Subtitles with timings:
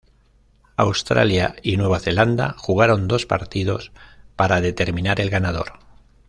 [0.77, 3.91] Australia y Nueva Zelanda jugaron dos partidos
[4.35, 5.73] para determinar el ganador